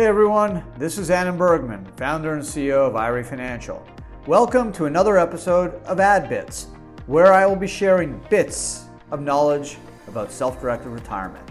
[0.00, 3.86] Hey everyone, this is Adam Bergman, founder and CEO of IRA Financial.
[4.26, 6.68] Welcome to another episode of Adam Bits,
[7.04, 9.76] where I will be sharing bits of knowledge
[10.08, 11.46] about self directed retirement.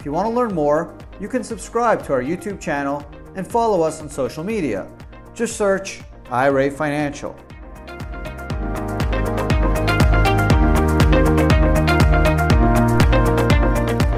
[0.00, 3.82] If you want to learn more, you can subscribe to our YouTube channel and follow
[3.82, 4.90] us on social media.
[5.32, 7.36] Just search IRA Financial.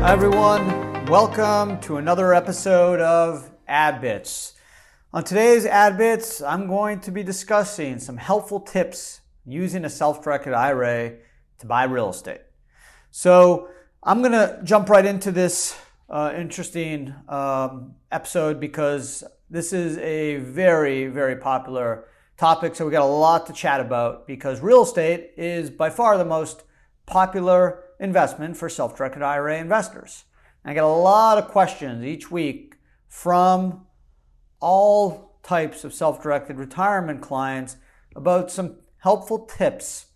[0.00, 4.54] Hi everyone, welcome to another episode of Adam Bits.
[5.12, 10.52] On today's Adam Bits, I'm going to be discussing some helpful tips using a self-directed
[10.52, 11.14] IRA
[11.58, 12.40] to buy real estate.
[13.10, 13.68] So
[14.02, 15.78] I'm going to jump right into this
[16.10, 22.74] uh, interesting um, episode because this is a very, very popular topic.
[22.74, 26.24] So we got a lot to chat about because real estate is by far the
[26.24, 26.64] most
[27.06, 30.24] popular investment for self-directed IRA investors.
[30.64, 32.73] I get a lot of questions each week
[33.14, 33.86] from
[34.58, 37.76] all types of self-directed retirement clients
[38.16, 40.06] about some helpful tips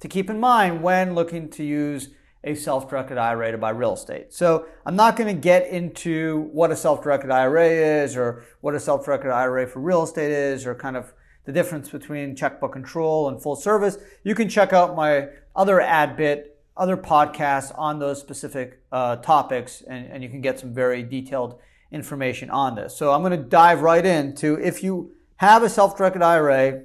[0.00, 2.08] to keep in mind when looking to use
[2.42, 4.34] a self-directed IRA to buy real estate.
[4.34, 8.80] So I'm not going to get into what a self-directed IRA is or what a
[8.80, 11.12] self-directed IRA for real estate is or kind of
[11.44, 13.98] the difference between checkbook control and full service.
[14.24, 19.82] You can check out my other ad bit other podcasts on those specific uh, topics,
[19.82, 21.60] and, and you can get some very detailed
[21.90, 22.96] information on this.
[22.96, 26.82] So I'm going to dive right into if you have a self-directed IRA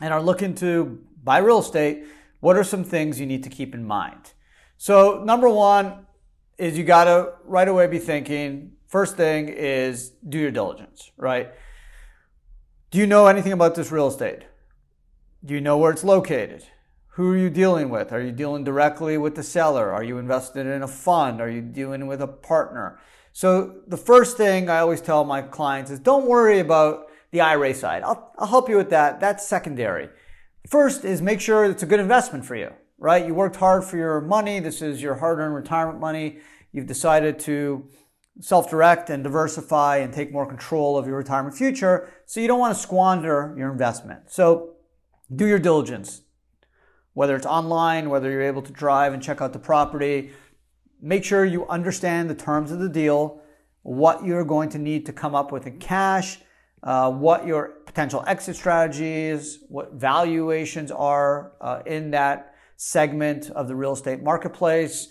[0.00, 2.04] and are looking to buy real estate,
[2.40, 4.32] what are some things you need to keep in mind?
[4.76, 6.06] So number one
[6.56, 8.72] is you got to right away be thinking.
[8.86, 11.50] First thing is do your diligence, right?
[12.90, 14.44] Do you know anything about this real estate?
[15.44, 16.64] Do you know where it's located?
[17.12, 18.12] Who are you dealing with?
[18.12, 19.92] Are you dealing directly with the seller?
[19.92, 21.40] Are you invested in a fund?
[21.40, 22.98] Are you dealing with a partner?
[23.38, 27.72] So the first thing I always tell my clients is don't worry about the IRA
[27.72, 28.02] side.
[28.02, 29.20] I'll, I'll help you with that.
[29.20, 30.08] That's secondary.
[30.68, 33.24] First is make sure it's a good investment for you, right?
[33.24, 34.58] You worked hard for your money.
[34.58, 36.38] This is your hard earned retirement money.
[36.72, 37.88] You've decided to
[38.40, 42.12] self direct and diversify and take more control of your retirement future.
[42.26, 44.32] So you don't want to squander your investment.
[44.32, 44.72] So
[45.32, 46.22] do your diligence
[47.18, 50.30] whether it's online, whether you're able to drive and check out the property.
[51.00, 53.40] Make sure you understand the terms of the deal,
[53.82, 56.40] what you're going to need to come up with in cash,
[56.82, 63.74] uh, what your potential exit strategies, what valuations are uh, in that segment of the
[63.74, 65.08] real estate marketplace,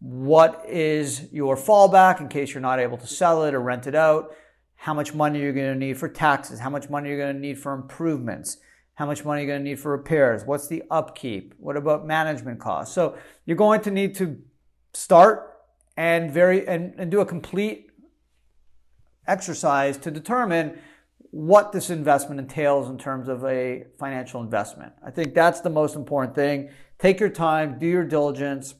[0.00, 3.94] what is your fallback in case you're not able to sell it or rent it
[3.94, 4.34] out,
[4.74, 7.40] how much money you're going to need for taxes, how much money you're going to
[7.40, 8.58] need for improvements
[8.94, 12.60] how much money you're going to need for repairs, what's the upkeep, what about management
[12.60, 12.94] costs.
[12.94, 13.16] So
[13.46, 14.40] you're going to need to
[14.94, 15.50] start
[15.96, 17.90] and very and, and do a complete
[19.26, 20.78] exercise to determine
[21.30, 24.92] what this investment entails in terms of a financial investment.
[25.04, 26.70] I think that's the most important thing.
[26.98, 28.74] Take your time, do your diligence,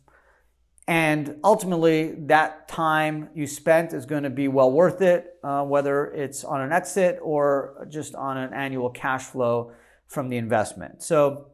[0.88, 6.06] and ultimately that time you spent is going to be well worth it, uh, whether
[6.06, 9.72] it's on an exit or just on an annual cash flow
[10.06, 11.02] from the investment.
[11.02, 11.52] So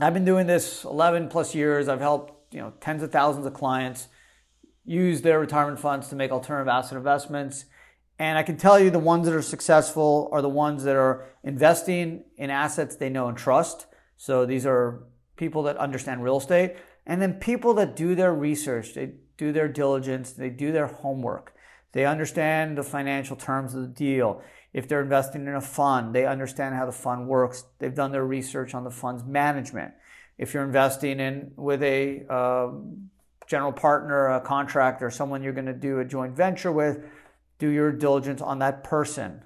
[0.00, 1.88] I've been doing this 11 plus years.
[1.88, 4.08] I've helped, you know, tens of thousands of clients
[4.84, 7.64] use their retirement funds to make alternative asset investments.
[8.18, 11.26] And I can tell you the ones that are successful are the ones that are
[11.42, 13.86] investing in assets they know and trust.
[14.16, 15.02] So these are
[15.36, 16.76] people that understand real estate
[17.06, 21.54] and then people that do their research, they do their diligence, they do their homework.
[21.92, 24.42] They understand the financial terms of the deal.
[24.72, 27.64] If they're investing in a fund, they understand how the fund works.
[27.78, 29.92] They've done their research on the fund's management.
[30.38, 32.70] If you're investing in with a uh,
[33.46, 37.04] general partner, a contractor, someone you're going to do a joint venture with,
[37.58, 39.42] do your diligence on that person.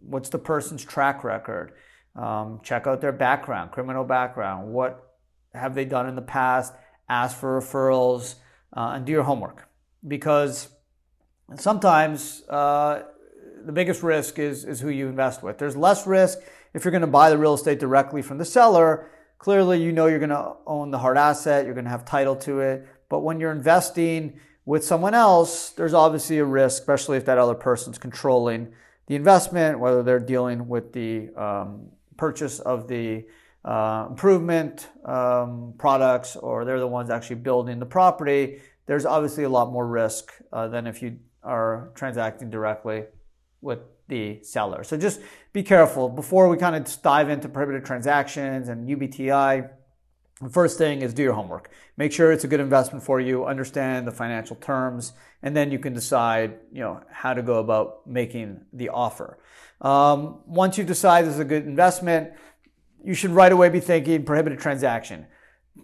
[0.00, 1.72] What's the person's track record?
[2.14, 4.72] Um, check out their background, criminal background.
[4.72, 5.16] What
[5.54, 6.74] have they done in the past?
[7.08, 8.34] Ask for referrals
[8.76, 9.68] uh, and do your homework
[10.06, 10.68] because
[11.56, 13.02] sometimes uh,
[13.64, 15.58] the biggest risk is, is who you invest with.
[15.58, 16.38] There's less risk
[16.74, 19.10] if you're going to buy the real estate directly from the seller.
[19.40, 22.36] Clearly, you know you're going to own the hard asset, you're going to have title
[22.36, 22.86] to it.
[23.08, 27.54] But when you're investing with someone else, there's obviously a risk, especially if that other
[27.54, 28.68] person's controlling
[29.06, 31.88] the investment, whether they're dealing with the um,
[32.18, 33.24] purchase of the
[33.64, 38.60] uh, improvement um, products or they're the ones actually building the property.
[38.84, 43.04] There's obviously a lot more risk uh, than if you are transacting directly
[43.62, 43.78] with
[44.08, 44.84] the seller.
[44.84, 45.22] So just
[45.52, 49.70] be careful before we kind of dive into prohibited transactions and UBTI.
[50.40, 51.70] The first thing is do your homework.
[51.96, 55.12] Make sure it's a good investment for you, understand the financial terms,
[55.42, 59.38] and then you can decide, you know, how to go about making the offer.
[59.80, 62.32] Um, once you decide this is a good investment,
[63.04, 65.26] you should right away be thinking prohibited transaction.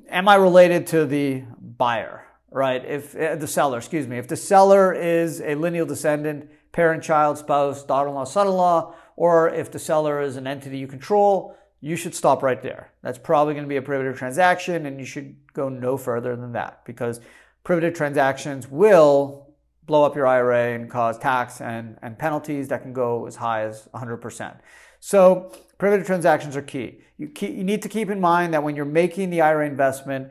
[0.08, 2.22] Am I related to the buyer?
[2.50, 2.82] Right?
[2.84, 7.36] If uh, the seller, excuse me, if the seller is a lineal descendant, parent, child,
[7.38, 12.42] spouse, daughter-in-law, son-in-law, or if the seller is an entity you control, you should stop
[12.42, 12.92] right there.
[13.02, 16.52] That's probably going to be a prohibited transaction, and you should go no further than
[16.52, 17.20] that because
[17.64, 19.46] prohibited transactions will
[19.86, 23.62] blow up your IRA and cause tax and, and penalties that can go as high
[23.62, 24.58] as 100%.
[25.00, 27.00] So, prohibited transactions are key.
[27.18, 30.30] You, you need to keep in mind that when you're making the IRA investment,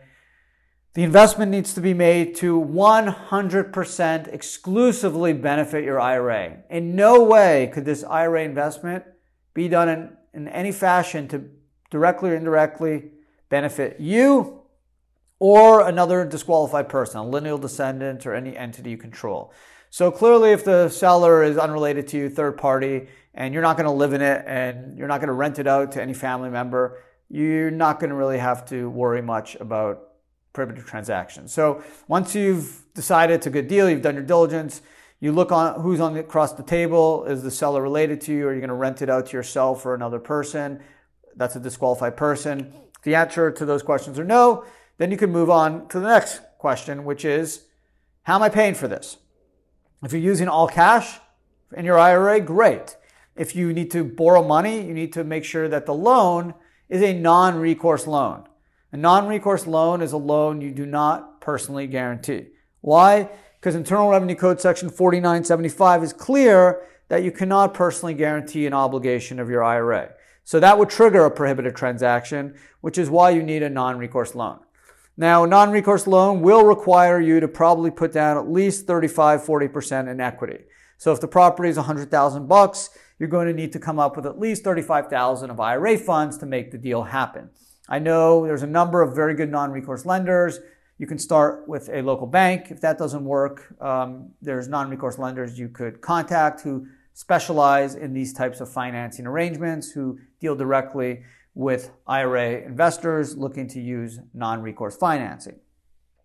[0.95, 6.57] the investment needs to be made to 100% exclusively benefit your IRA.
[6.69, 9.05] In no way could this IRA investment
[9.53, 11.49] be done in in any fashion to
[11.89, 13.05] directly or indirectly
[13.49, 14.61] benefit you
[15.39, 19.53] or another disqualified person, a lineal descendant or any entity you control.
[19.89, 23.85] So clearly, if the seller is unrelated to you, third party, and you're not going
[23.85, 26.49] to live in it and you're not going to rent it out to any family
[26.49, 30.04] member, you're not going to really have to worry much about
[30.55, 31.53] prohibited transactions.
[31.53, 34.81] So once you've decided it's a good deal, you've done your diligence,
[35.19, 37.25] you look on who's on the, across the table.
[37.25, 38.47] Is the seller related to you?
[38.47, 40.81] Are you going to rent it out to yourself or another person?
[41.35, 42.73] That's a disqualified person.
[43.03, 44.65] The answer to those questions are no,
[44.97, 47.65] then you can move on to the next question, which is,
[48.23, 49.17] how am I paying for this?
[50.03, 51.19] If you're using all cash
[51.75, 52.97] in your IRA, great.
[53.35, 56.53] If you need to borrow money, you need to make sure that the loan
[56.89, 58.47] is a non-recourse loan.
[58.95, 62.47] A non-recourse loan is a loan you do not personally guarantee.
[62.79, 63.29] Why?
[63.65, 69.37] because Internal Revenue Code section 4975 is clear that you cannot personally guarantee an obligation
[69.37, 70.13] of your IRA.
[70.45, 74.59] So that would trigger a prohibited transaction, which is why you need a non-recourse loan.
[75.17, 80.09] Now, a non-recourse loan will require you to probably put down at least 35, 40%
[80.09, 80.59] in equity.
[80.97, 84.25] So if the property is 100,000 bucks, you're going to need to come up with
[84.25, 87.49] at least 35,000 of IRA funds to make the deal happen.
[87.87, 90.59] I know there's a number of very good non-recourse lenders.
[90.97, 92.71] You can start with a local bank.
[92.71, 98.33] If that doesn't work, um, there's non-recourse lenders you could contact who specialize in these
[98.33, 101.23] types of financing arrangements, who deal directly
[101.53, 105.55] with IRA investors looking to use non-recourse financing.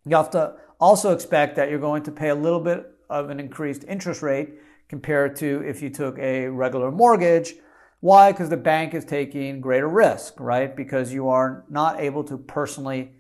[0.07, 3.39] You have to also expect that you're going to pay a little bit of an
[3.39, 4.51] increased interest rate
[4.89, 7.55] compared to if you took a regular mortgage.
[8.01, 8.33] Why?
[8.33, 10.75] Because the bank is taking greater risk, right?
[10.75, 13.13] Because you are not able to personally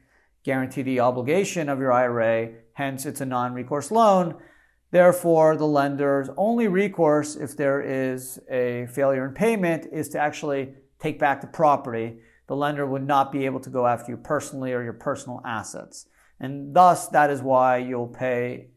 [0.42, 4.36] guarantee the obligation of your IRA, hence it's a non-recourse loan.
[4.90, 10.74] Therefore, the lender's only recourse if there is a failure in payment is to actually
[10.98, 12.18] take back the property.
[12.48, 16.06] The lender would not be able to go after you personally or your personal assets.
[16.40, 18.68] And thus, that is why you'll pay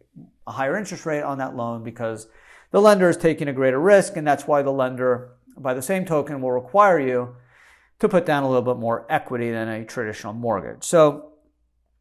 [0.45, 2.27] a higher interest rate on that loan because
[2.71, 6.05] the lender is taking a greater risk, and that's why the lender, by the same
[6.05, 7.35] token, will require you
[7.99, 10.83] to put down a little bit more equity than a traditional mortgage.
[10.83, 11.33] So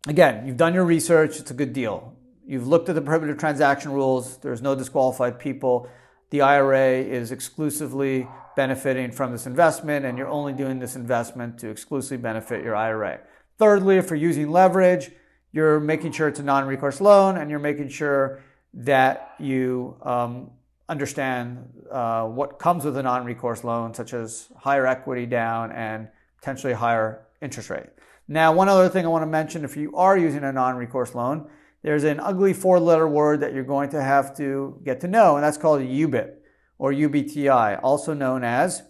[0.07, 2.17] again, you've done your research, it's a good deal.
[2.47, 5.89] You've looked at the prohibited transaction rules, there's no disqualified people.
[6.31, 8.27] The IRA is exclusively
[8.57, 13.21] benefiting from this investment, and you're only doing this investment to exclusively benefit your IRA.
[13.59, 15.13] Thirdly, if you're using leverage,
[15.53, 18.43] you're making sure it's a non recourse loan and you're making sure
[18.75, 20.51] that you um,
[20.93, 26.09] understand uh, what comes with a non recourse loan, such as higher equity down and
[26.39, 27.89] potentially higher interest rate.
[28.29, 31.15] Now, one other thing I want to mention if you are using a non recourse
[31.15, 31.49] loan,
[31.83, 35.35] there's an ugly four letter word that you're going to have to get to know,
[35.37, 36.35] and that's called UBIT
[36.79, 38.83] or UBTI, also known as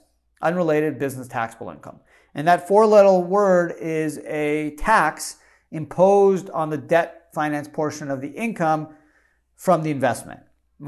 [0.42, 2.00] unrelated business taxable income.
[2.34, 5.36] And that four letter word is a tax
[5.70, 8.88] imposed on the debt finance portion of the income
[9.56, 10.40] from the investment.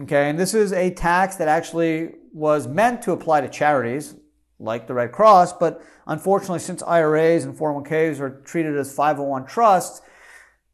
[0.03, 4.17] Okay, and this is a tax that actually was meant to apply to charities
[4.59, 10.03] like the Red Cross, but unfortunately, since IRAs and 401ks are treated as 501 trusts,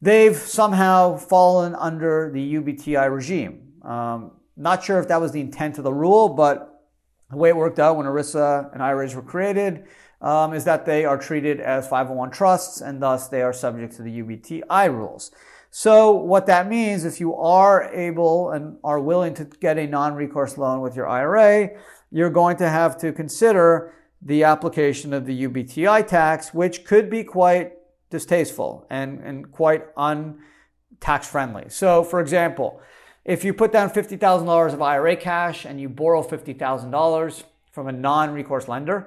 [0.01, 3.73] they've somehow fallen under the UBTI regime.
[3.83, 6.83] Um, not sure if that was the intent of the rule, but
[7.31, 9.85] the way it worked out when ERISA and IRAs were created
[10.23, 14.03] um, is that they are treated as 501 trusts and thus they are subject to
[14.03, 15.31] the UBTI rules.
[15.71, 20.59] So what that means, if you are able and are willing to get a non-recourse
[20.59, 21.71] loan with your IRA,
[22.11, 27.23] you're going to have to consider the application of the UBTI tax, which could be
[27.23, 27.75] quite
[28.11, 31.65] distasteful and, and quite untax friendly.
[31.69, 32.81] So, for example,
[33.25, 38.33] if you put down $50,000 of IRA cash and you borrow $50,000 from a non
[38.33, 39.07] recourse lender,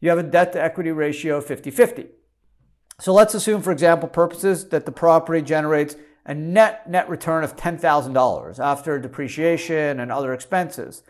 [0.00, 2.06] you have a debt to equity ratio of 50 50.
[3.00, 5.94] So let's assume, for example, purposes that the property generates
[6.26, 11.02] a net net return of $10,000 after depreciation and other expenses.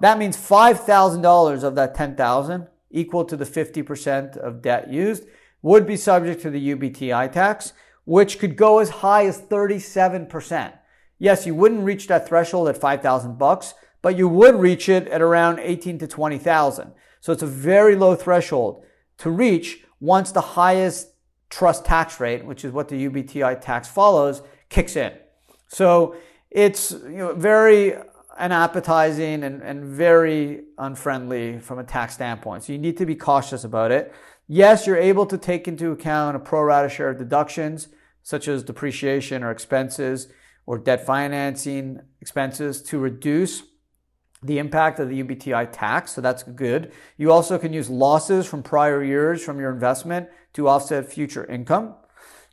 [0.00, 5.24] That means $5,000 of that 10,000, equal to the 50% of debt used
[5.62, 7.72] would be subject to the UBTI tax,
[8.04, 10.72] which could go as high as 37%.
[11.18, 15.22] Yes, you wouldn't reach that threshold at 5,000 bucks, but you would reach it at
[15.22, 16.92] around 18 to 20,000.
[17.20, 18.84] So it's a very low threshold
[19.18, 21.13] to reach once the highest
[21.50, 25.12] trust tax rate, which is what the UBTI tax follows, kicks in.
[25.68, 26.16] So
[26.50, 27.94] it's you know, very
[28.38, 32.64] unappetizing and, and very unfriendly from a tax standpoint.
[32.64, 34.12] So you need to be cautious about it.
[34.46, 37.88] Yes, you're able to take into account a pro rata share of deductions,
[38.22, 40.28] such as depreciation or expenses
[40.66, 43.62] or debt financing expenses to reduce
[44.42, 46.12] the impact of the UBTI tax.
[46.12, 46.92] So that's good.
[47.16, 51.94] You also can use losses from prior years from your investment to offset future income.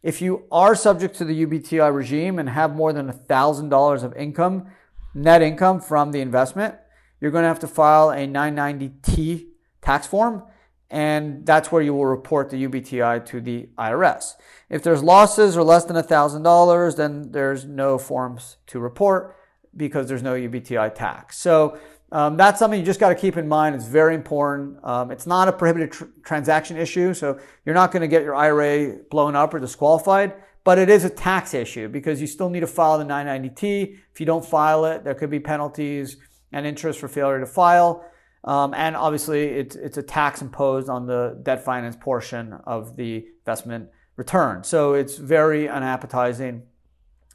[0.03, 4.67] If you are subject to the UBTI regime and have more than $1,000 of income,
[5.13, 6.75] net income from the investment,
[7.19, 9.45] you're going to have to file a 990T
[9.81, 10.43] tax form,
[10.89, 14.33] and that's where you will report the UBTI to the IRS.
[14.69, 19.35] If there's losses or less than $1,000, then there's no forms to report
[19.77, 21.37] because there's no UBTI tax.
[21.37, 21.77] So
[22.11, 23.73] um, that's something you just got to keep in mind.
[23.73, 24.77] It's very important.
[24.83, 28.35] Um, it's not a prohibited tr- transaction issue, so you're not going to get your
[28.35, 30.33] IRA blown up or disqualified,
[30.65, 33.97] but it is a tax issue because you still need to file the 990T.
[34.11, 36.17] If you don't file it, there could be penalties
[36.51, 38.05] and interest for failure to file.
[38.43, 43.25] Um, and obviously, it's, it's a tax imposed on the debt finance portion of the
[43.39, 44.63] investment return.
[44.63, 46.63] So it's very unappetizing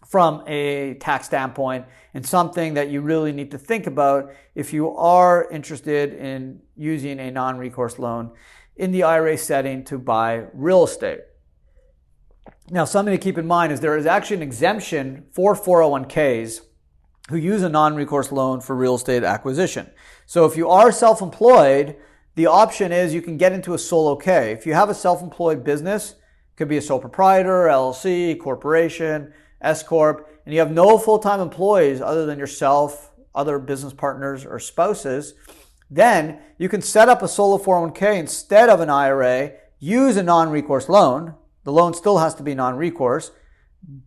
[0.04, 4.94] from a tax standpoint and something that you really need to think about if you
[4.96, 8.32] are interested in using a non recourse loan
[8.76, 11.20] in the IRA setting to buy real estate.
[12.70, 16.60] Now, something to keep in mind is there is actually an exemption for 401ks
[17.28, 19.90] who use a non recourse loan for real estate acquisition.
[20.26, 21.96] So if you are self employed,
[22.34, 24.52] the option is you can get into a solo K.
[24.52, 29.32] If you have a self employed business, it could be a sole proprietor, LLC, corporation,
[29.60, 34.58] S corp, and you have no full-time employees other than yourself, other business partners or
[34.58, 35.34] spouses,
[35.90, 40.88] then you can set up a solo 401k instead of an IRA, use a non-recourse
[40.88, 41.34] loan.
[41.64, 43.30] The loan still has to be non-recourse,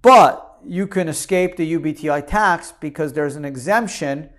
[0.02, 4.30] but you can escape the UBTI tax because there's an exemption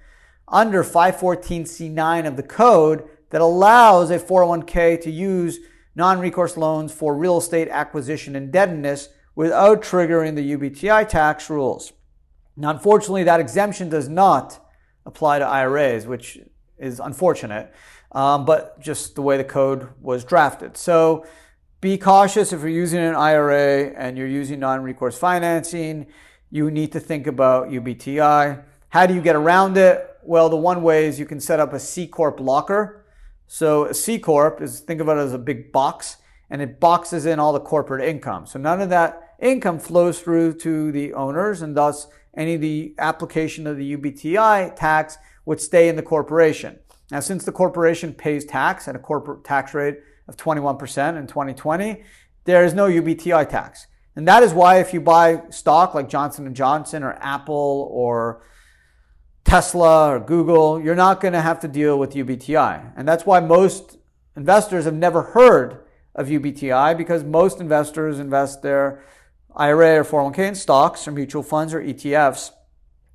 [0.48, 5.60] under 514C9 of the code that allows a 401k to use
[5.94, 11.92] non-recourse loans for real estate acquisition indebtedness without triggering the UBTI tax rules.
[12.56, 14.66] Now, unfortunately, that exemption does not
[15.06, 16.38] apply to IRAs, which
[16.78, 17.72] is unfortunate,
[18.12, 20.76] um, but just the way the code was drafted.
[20.76, 21.24] So
[21.80, 26.06] be cautious if you're using an IRA and you're using non recourse financing.
[26.50, 28.62] You need to think about UBTI.
[28.88, 30.06] How do you get around it?
[30.22, 33.06] Well, the one way is you can set up a C Corp blocker.
[33.46, 36.16] So a C Corp is think of it as a big box
[36.50, 38.46] and it boxes in all the corporate income.
[38.46, 42.94] So none of that income flows through to the owners and thus any of the
[42.98, 46.78] application of the UBTI tax would stay in the corporation.
[47.10, 52.02] Now, since the corporation pays tax at a corporate tax rate of 21% in 2020,
[52.44, 53.86] there is no UBTI tax.
[54.14, 58.42] And that is why if you buy stock like Johnson & Johnson or Apple or
[59.44, 62.92] Tesla or Google, you're not going to have to deal with UBTI.
[62.96, 63.98] And that's why most
[64.36, 69.02] investors have never heard of UBTI because most investors invest their
[69.56, 72.50] IRA or 401k in stocks or mutual funds or ETFs.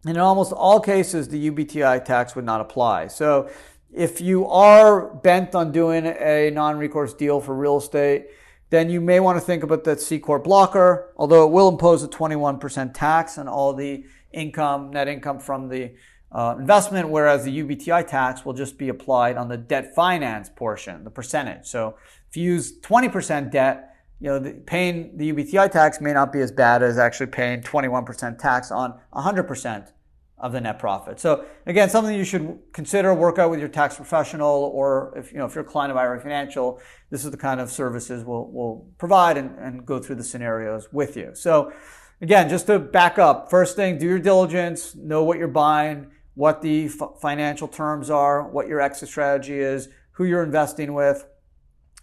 [0.06, 3.08] And in almost all cases, the UBTI tax would not apply.
[3.08, 3.50] So
[3.94, 8.28] if you are bent on doing a non-recourse deal for real estate,
[8.70, 12.04] then you may want to think about that C Corp blocker, although it will impose
[12.04, 15.94] a 21% tax on all the income, net income from the
[16.32, 21.04] uh, investment, whereas the UBTI tax will just be applied on the debt finance portion,
[21.04, 21.66] the percentage.
[21.66, 21.96] So
[22.36, 26.42] if you use 20% debt, you know, the, paying the UBTI tax may not be
[26.42, 29.94] as bad as actually paying 21% tax on 100%
[30.40, 31.18] of the net profit.
[31.18, 35.38] So again, something you should consider, work out with your tax professional, or if you
[35.38, 38.50] know if you're a client of IRA Financial, this is the kind of services we'll,
[38.52, 41.32] we'll provide and, and go through the scenarios with you.
[41.36, 41.72] So
[42.20, 46.62] again, just to back up, first thing, do your diligence, know what you're buying, what
[46.62, 51.26] the f- financial terms are, what your exit strategy is, who you're investing with,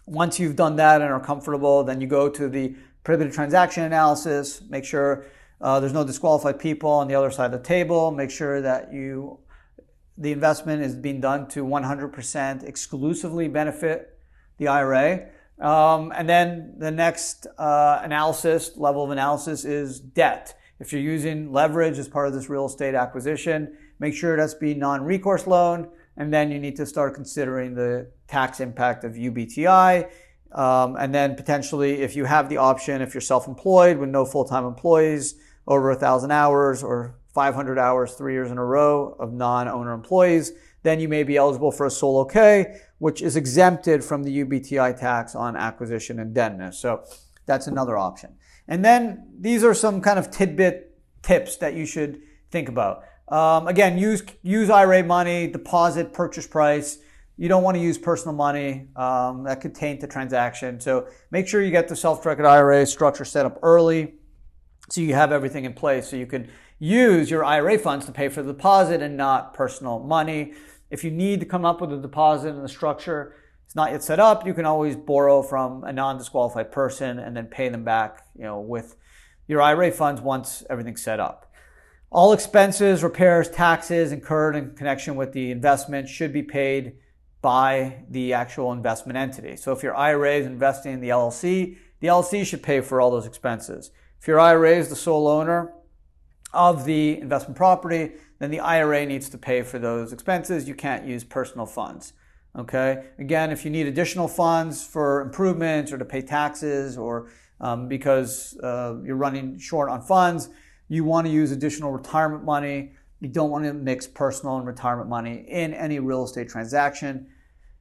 [0.05, 4.61] once you've done that and are comfortable, then you go to the prohibited transaction analysis,
[4.69, 5.25] make sure
[5.61, 8.93] uh, there's no disqualified people on the other side of the table, make sure that
[8.93, 9.39] you
[10.17, 14.19] the investment is being done to 100% exclusively benefit
[14.57, 15.27] the IRA.
[15.59, 20.55] Um, and then the next uh, analysis, level of analysis is debt.
[20.79, 24.73] If you're using leverage as part of this real estate acquisition, make sure that's be
[24.73, 25.89] non-recourse loan.
[26.17, 30.09] And then you need to start considering the tax impact of UBTI.
[30.51, 34.65] Um, and then potentially, if you have the option, if you're self-employed with no full-time
[34.65, 35.35] employees,
[35.67, 40.51] over a thousand hours or 500 hours, three years in a row of non-owner employees,
[40.83, 44.99] then you may be eligible for a solo K, which is exempted from the UBTI
[44.99, 46.77] tax on acquisition indebtedness.
[46.79, 47.03] So
[47.45, 48.35] that's another option.
[48.67, 53.03] And then these are some kind of tidbit tips that you should think about.
[53.33, 56.99] Um, again, use use IRA money, deposit purchase price.
[57.35, 60.79] You don't want to use personal money um, that could taint the transaction.
[60.79, 64.13] So make sure you get the self-directed IRA structure set up early,
[64.91, 66.47] so you have everything in place, so you can
[66.77, 70.53] use your IRA funds to pay for the deposit and not personal money.
[70.91, 73.33] If you need to come up with a deposit and the structure,
[73.65, 77.47] it's not yet set up, you can always borrow from a non-disqualified person and then
[77.47, 78.95] pay them back, you know, with
[79.47, 81.42] your IRA funds once everything's set up.
[82.13, 86.93] All expenses, repairs, taxes incurred in connection with the investment should be paid
[87.41, 89.55] by the actual investment entity.
[89.55, 93.09] So if your IRA is investing in the LLC, the LLC should pay for all
[93.09, 93.89] those expenses.
[94.21, 95.73] If your IRA is the sole owner
[96.53, 100.67] of the investment property, then the IRA needs to pay for those expenses.
[100.67, 102.13] You can't use personal funds.
[102.55, 103.05] Okay.
[103.17, 108.55] Again, if you need additional funds for improvements or to pay taxes or um, because
[108.61, 110.49] uh, you're running short on funds,
[110.93, 112.91] you want to use additional retirement money.
[113.19, 117.29] You don't want to mix personal and retirement money in any real estate transaction.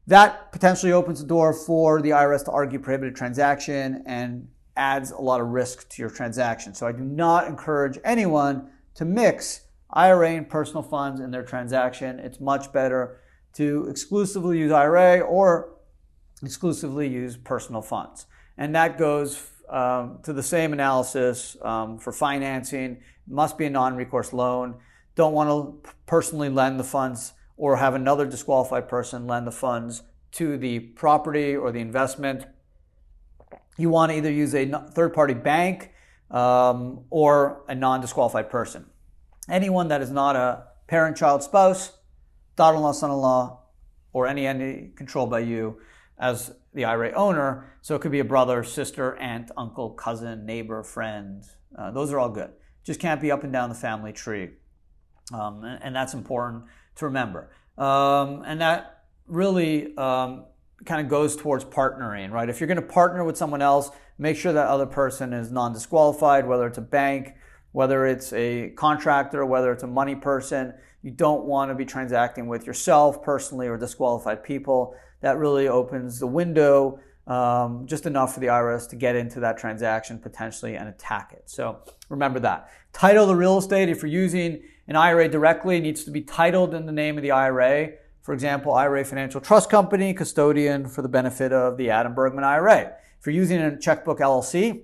[0.06, 5.20] That potentially opens the door for the IRS to argue prohibited transaction and adds a
[5.20, 6.74] lot of risk to your transaction.
[6.74, 12.18] So I do not encourage anyone to mix IRA and personal funds in their transaction.
[12.18, 13.20] It's much better
[13.56, 15.74] to exclusively use IRA or
[16.42, 18.24] exclusively use personal funds.
[18.56, 19.36] And that goes
[19.72, 22.98] um, to the same analysis um, for financing.
[23.26, 24.76] Must be a non-recourse loan.
[25.14, 30.02] Don't want to personally lend the funds or have another disqualified person lend the funds
[30.32, 32.44] to the property or the investment.
[33.78, 35.92] You want to either use a third-party bank
[36.30, 38.86] um, or a non-disqualified person.
[39.48, 41.92] Anyone that is not a parent, child, spouse,
[42.56, 43.60] daughter-in-law, son-in-law,
[44.12, 45.80] or any entity controlled by you
[46.22, 47.74] as the IRA owner.
[47.82, 51.44] So it could be a brother, sister, aunt, uncle, cousin, neighbor, friend.
[51.76, 52.52] Uh, those are all good.
[52.84, 54.50] Just can't be up and down the family tree.
[55.34, 56.64] Um, and, and, that's important
[56.96, 57.50] to remember.
[57.78, 60.44] Um, and that really um,
[60.84, 62.48] kind of goes towards partnering, right?
[62.48, 65.72] If you're going to partner with someone else, make sure that other person is non
[65.72, 67.34] disqualified, whether it's a bank,
[67.72, 70.74] whether it's a contractor, whether it's a money person.
[71.02, 74.94] You don't want to be transacting with yourself personally or disqualified people.
[75.22, 79.56] That really opens the window um, just enough for the IRS to get into that
[79.56, 81.44] transaction potentially and attack it.
[81.46, 82.68] So remember that.
[82.92, 86.86] Title the real estate, if you're using an IRA directly, needs to be titled in
[86.86, 87.92] the name of the IRA.
[88.22, 92.92] For example, IRA Financial Trust Company, custodian for the benefit of the Adam Bergman IRA.
[93.18, 94.82] If you're using a checkbook LLC,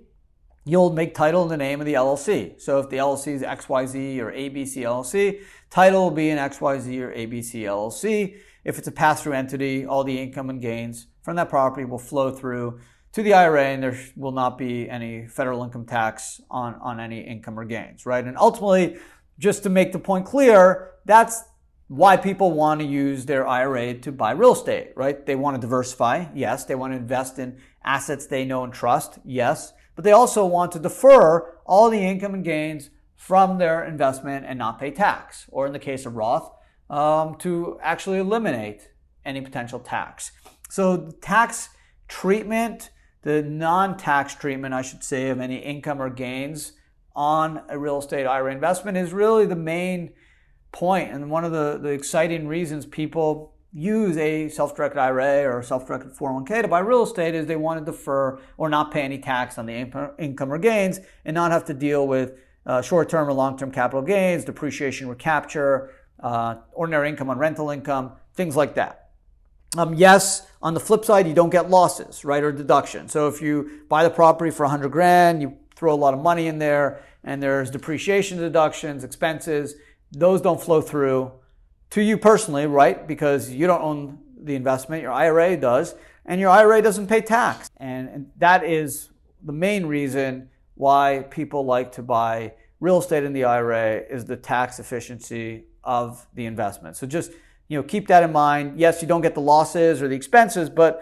[0.64, 2.61] you'll make title in the name of the LLC.
[2.61, 7.12] So if the LLC is XYZ or ABC LLC, title will be an XYZ or
[7.12, 8.37] ABC LLC.
[8.68, 12.31] If it's a pass-through entity, all the income and gains from that property will flow
[12.31, 12.81] through
[13.12, 17.20] to the IRA and there will not be any federal income tax on, on any
[17.20, 18.24] income or gains, right?
[18.24, 18.98] And ultimately,
[19.38, 21.42] just to make the point clear, that's
[21.88, 25.24] why people want to use their IRA to buy real estate, right?
[25.24, 26.26] They want to diversify.
[26.35, 26.64] Yes.
[26.66, 29.18] They want to invest in assets they know and trust.
[29.24, 34.46] Yes but they also want to defer all the income and gains from their investment
[34.46, 36.52] and not pay tax, or in the case of Roth,
[36.90, 38.90] um, to actually eliminate
[39.24, 40.33] any potential tax.
[40.70, 41.70] So, tax
[42.09, 42.90] treatment,
[43.22, 46.72] the non tax treatment, I should say, of any income or gains
[47.14, 50.12] on a real estate IRA investment is really the main
[50.70, 56.14] point and one of the, the exciting reasons people use a self-directed IRA or self-directed
[56.14, 59.59] 401k to buy real estate is they want to defer or not pay any tax
[59.59, 63.70] on the income or gains and not have to deal with uh, short-term or long-term
[63.70, 69.11] capital gains, depreciation recapture, uh, ordinary income on rental income, things like that.
[69.76, 73.09] Um, yes, on the flip side, you don't get losses, right, or deduction.
[73.09, 76.46] So if you buy the property for 100 grand, you throw a lot of money
[76.46, 79.74] in there, and there's depreciation deductions, expenses,
[80.11, 81.33] those don't flow through
[81.90, 83.07] to you personally, right?
[83.07, 87.70] Because you don't own the investment, your IRA does, and your IRA doesn't pay tax.
[87.76, 89.11] And, and that is
[89.42, 94.37] the main reason why people like to buy real estate in the IRA is the
[94.37, 96.96] tax efficiency of the investment.
[96.96, 97.33] So just
[97.68, 98.79] you know keep that in mind.
[98.79, 100.92] Yes, you don't get the losses or the expenses, but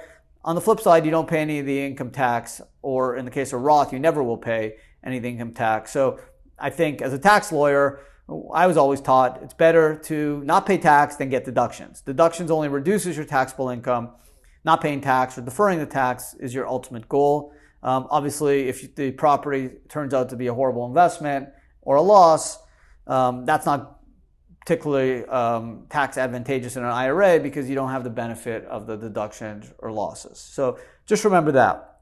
[0.46, 3.32] On the flip side, you don't pay any of the income tax, or in the
[3.32, 5.90] case of Roth, you never will pay any income tax.
[5.90, 6.20] So
[6.56, 8.00] I think as a tax lawyer,
[8.54, 12.00] I was always taught it's better to not pay tax than get deductions.
[12.00, 14.12] Deductions only reduces your taxable income.
[14.64, 17.52] Not paying tax or deferring the tax is your ultimate goal.
[17.82, 21.48] Um, obviously, if the property turns out to be a horrible investment
[21.82, 22.58] or a loss,
[23.08, 23.95] um, that's not
[24.66, 28.96] particularly um, tax advantageous in an IRA because you don't have the benefit of the
[28.96, 30.40] deductions or losses.
[30.40, 32.00] So just remember that.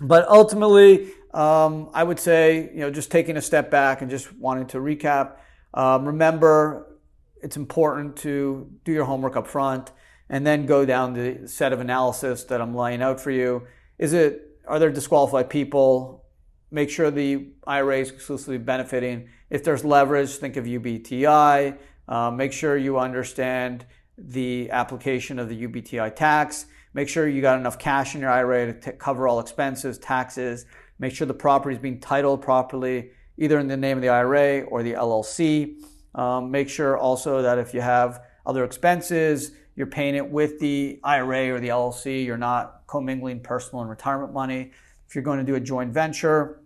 [0.00, 4.32] But ultimately, um, I would say, you know, just taking a step back and just
[4.32, 5.36] wanting to recap,
[5.74, 6.96] um, remember
[7.42, 9.92] it's important to do your homework up front
[10.30, 13.66] and then go down the set of analysis that I'm laying out for you.
[13.98, 16.24] Is it, are there disqualified people?
[16.70, 19.28] Make sure the IRA is exclusively benefiting.
[19.50, 21.76] If there's leverage, think of UBTI.
[22.08, 23.86] Uh, make sure you understand
[24.18, 26.66] the application of the UBTI tax.
[26.94, 30.64] Make sure you got enough cash in your IRA to t- cover all expenses, taxes.
[30.98, 34.62] Make sure the property is being titled properly, either in the name of the IRA
[34.62, 35.76] or the LLC.
[36.14, 40.98] Um, make sure also that if you have other expenses, you're paying it with the
[41.04, 42.24] IRA or the LLC.
[42.24, 44.72] You're not commingling personal and retirement money.
[45.06, 46.62] If you're going to do a joint venture,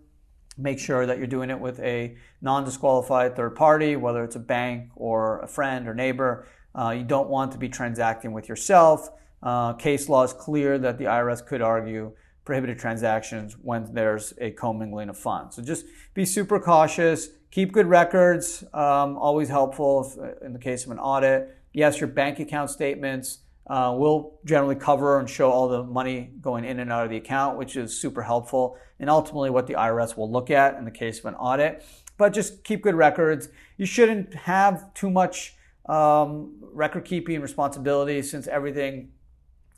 [0.61, 4.91] make sure that you're doing it with a non-disqualified third party, whether it's a bank
[4.95, 6.47] or a friend or neighbor.
[6.73, 9.09] Uh, you don't want to be transacting with yourself.
[9.43, 12.11] Uh, case law is clear that the IRS could argue
[12.45, 15.55] prohibited transactions when there's a commingling of funds.
[15.55, 17.29] So just be super cautious.
[17.51, 18.63] Keep good records.
[18.73, 21.57] Um, always helpful if, uh, in the case of an audit.
[21.73, 23.39] Yes, your bank account statements
[23.71, 27.15] uh, will generally cover and show all the money going in and out of the
[27.15, 30.91] account, which is super helpful, and ultimately what the IRS will look at in the
[30.91, 31.81] case of an audit.
[32.17, 33.47] But just keep good records.
[33.77, 35.55] You shouldn't have too much
[35.85, 39.13] um, record keeping responsibility since everything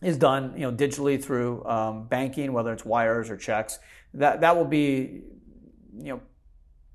[0.01, 3.77] is done, you know, digitally through um, banking, whether it's wires or checks.
[4.15, 5.21] That that will be,
[5.99, 6.21] you know,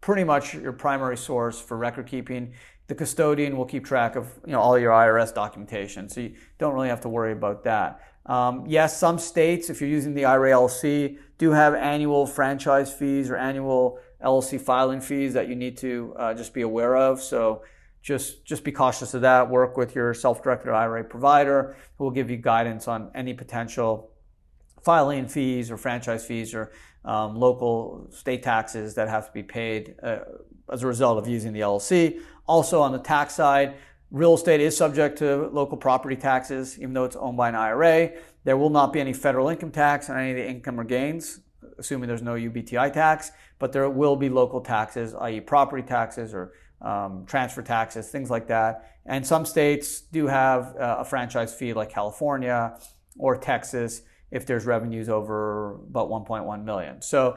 [0.00, 2.54] pretty much your primary source for record keeping
[2.88, 6.74] the custodian will keep track of you know all your IRS documentation, so you don't
[6.74, 8.00] really have to worry about that.
[8.26, 13.30] Um, yes, some states, if you're using the IRA LLC, do have annual franchise fees
[13.30, 17.22] or annual LLC filing fees that you need to uh, just be aware of.
[17.22, 17.62] So
[18.02, 19.50] just just be cautious of that.
[19.50, 24.10] Work with your self-directed IRA provider who will give you guidance on any potential
[24.82, 26.72] filing fees or franchise fees or
[27.04, 30.18] um, local state taxes that have to be paid uh,
[30.72, 32.20] as a result of using the LLC.
[32.48, 33.74] Also, on the tax side,
[34.10, 38.12] real estate is subject to local property taxes, even though it's owned by an IRA.
[38.44, 41.40] There will not be any federal income tax on any of the income or gains,
[41.78, 46.52] assuming there's no UBTI tax, but there will be local taxes, i.e., property taxes or
[46.80, 48.98] um, transfer taxes, things like that.
[49.04, 52.78] And some states do have uh, a franchise fee, like California
[53.18, 57.02] or Texas, if there's revenues over about 1.1 million.
[57.02, 57.36] So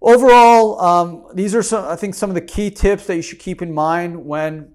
[0.00, 3.38] overall, um, these are some, I think, some of the key tips that you should
[3.38, 4.74] keep in mind when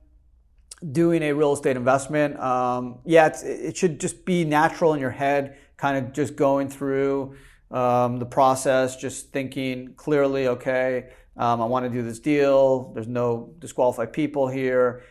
[0.92, 2.40] doing a real estate investment.
[2.40, 7.36] Um, yeah, it should just be natural in your head, kind of just going through
[7.72, 12.92] um, the process, just thinking clearly, okay, um, I want to do this deal.
[12.94, 15.04] There's no disqualified people here.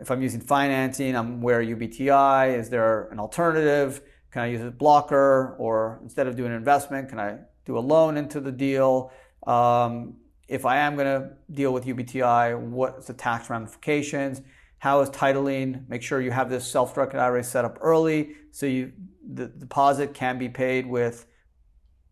[0.00, 2.58] If I'm using financing, I'm aware UBTI.
[2.58, 4.02] Is there an alternative?
[4.32, 5.54] Can I use a blocker?
[5.58, 9.12] Or instead of doing an investment, can I do a loan into the deal?
[9.46, 10.16] Um,
[10.48, 14.42] if I am going to deal with UBTI, what's the tax ramifications?
[14.78, 15.88] How is titling?
[15.88, 18.92] Make sure you have this self-directed IRA set up early so you
[19.32, 21.26] the deposit can be paid with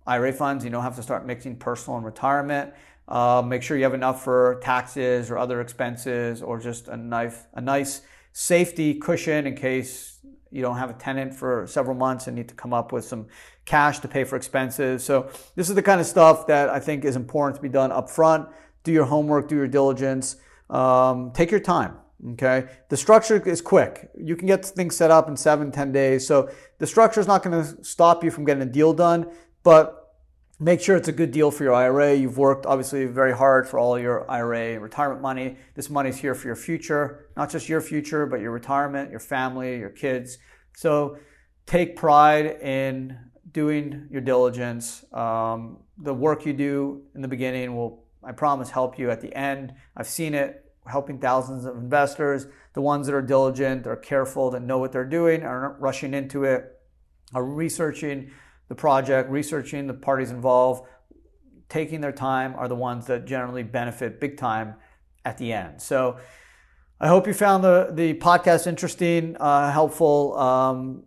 [0.07, 0.65] IRA funds.
[0.65, 2.73] You don't have to start mixing personal and retirement.
[3.09, 7.47] Uh, make sure you have enough for taxes or other expenses or just a nice,
[7.55, 10.18] a nice safety cushion in case
[10.51, 13.27] you don't have a tenant for several months and need to come up with some
[13.65, 15.05] cash to pay for expenses.
[15.05, 17.93] So this is the kind of stuff that I think is important to be done
[17.93, 18.49] up front.
[18.85, 20.37] Do your homework, do your diligence,
[20.71, 21.97] um, take your time.
[22.33, 22.67] Okay.
[22.89, 24.11] The structure is quick.
[24.17, 26.27] You can get things set up in seven, ten days.
[26.27, 29.31] So the structure is not going to stop you from getting a deal done,
[29.63, 29.98] but
[30.61, 32.15] make sure it's a good deal for your IRA.
[32.15, 35.57] You've worked obviously very hard for all your IRA retirement money.
[35.75, 39.79] This money's here for your future, not just your future, but your retirement, your family,
[39.79, 40.39] your kids.
[40.77, 41.19] So
[41.67, 43.19] take pride in
[43.53, 45.05] doing your diligence.
[45.13, 49.35] Um, the work you do in the beginning will, I promise, help you at the
[49.37, 49.75] end.
[49.97, 52.47] I've seen it helping thousands of investors.
[52.73, 56.15] The ones that are diligent, are careful, that know what they're doing, are not rushing
[56.15, 56.81] into it,
[57.35, 58.31] are researching
[58.69, 60.87] the project, researching the parties involved,
[61.69, 64.75] taking their time are the ones that generally benefit big time
[65.25, 65.81] at the end.
[65.81, 66.19] So
[67.01, 70.37] I hope you found the, the podcast interesting, uh, helpful.
[70.39, 71.05] Um,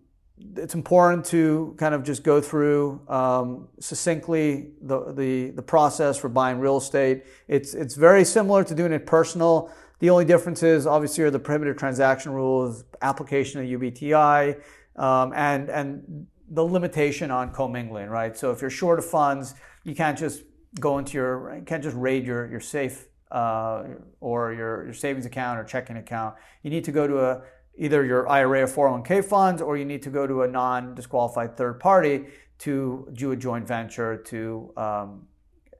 [0.56, 6.30] it's important to kind of just go through um, succinctly the, the, the process for
[6.30, 7.26] buying real estate.
[7.48, 9.72] It's, it's very similar to doing it personal.
[10.00, 14.62] The only difference is obviously are the primitive transaction rules, application of UBTI,
[14.96, 18.38] um, and, and the limitation on commingling, right?
[18.38, 20.44] So if you're short of funds, you can't just
[20.80, 23.84] go into your, you can't just raid your, your safe uh,
[24.20, 26.36] or your, your savings account or checking account.
[26.62, 27.42] You need to go to a
[27.78, 31.80] either your IRA or 401k funds, or you need to go to a non-disqualified third
[31.80, 32.26] party
[32.60, 35.28] to do a joint venture to um,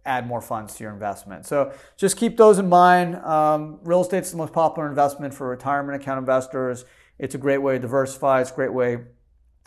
[0.06, 1.46] add more funds to your investment.
[1.46, 3.18] So just keep those in mind.
[3.18, 6.86] Um, real estate is the most popular investment for retirement account investors.
[7.20, 8.42] It's a great way to diversify.
[8.42, 9.00] It's a great way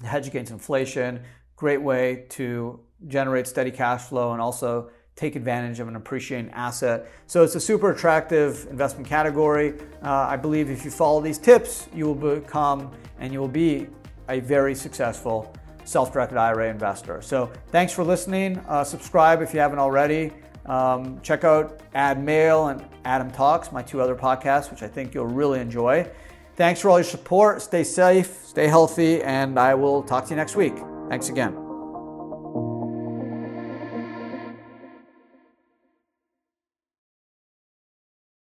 [0.02, 1.22] hedge against inflation.
[1.56, 7.06] Great way to generate steady cash flow and also take advantage of an appreciating asset.
[7.26, 9.74] So it's a super attractive investment category.
[10.02, 13.86] Uh, I believe if you follow these tips, you will become and you will be
[14.28, 15.54] a very successful
[15.84, 17.22] self-directed IRA investor.
[17.22, 18.58] So thanks for listening.
[18.66, 20.32] Uh, subscribe if you haven't already.
[20.66, 25.14] Um, check out Adam Mail and Adam Talks, my two other podcasts, which I think
[25.14, 26.08] you'll really enjoy.
[26.56, 27.62] Thanks for all your support.
[27.62, 30.74] Stay safe, stay healthy, and I will talk to you next week.
[31.08, 31.63] Thanks again.